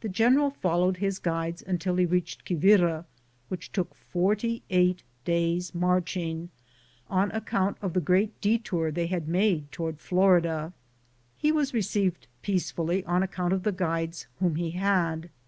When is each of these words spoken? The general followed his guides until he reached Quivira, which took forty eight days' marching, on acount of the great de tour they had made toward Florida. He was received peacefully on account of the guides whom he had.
The 0.00 0.08
general 0.08 0.50
followed 0.50 0.96
his 0.96 1.20
guides 1.20 1.62
until 1.64 1.94
he 1.94 2.06
reached 2.06 2.44
Quivira, 2.44 3.04
which 3.46 3.70
took 3.70 3.94
forty 3.94 4.64
eight 4.68 5.04
days' 5.24 5.72
marching, 5.72 6.48
on 7.08 7.30
acount 7.30 7.76
of 7.80 7.92
the 7.92 8.00
great 8.00 8.40
de 8.40 8.58
tour 8.58 8.90
they 8.90 9.06
had 9.06 9.28
made 9.28 9.70
toward 9.70 10.00
Florida. 10.00 10.72
He 11.36 11.52
was 11.52 11.72
received 11.72 12.26
peacefully 12.42 13.04
on 13.04 13.22
account 13.22 13.52
of 13.52 13.62
the 13.62 13.70
guides 13.70 14.26
whom 14.40 14.56
he 14.56 14.72
had. 14.72 15.30